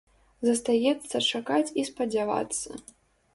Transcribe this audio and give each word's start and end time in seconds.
Застаецца 0.47 1.21
чакаць 1.31 1.73
і 1.83 1.85
спадзявацца. 1.91 2.69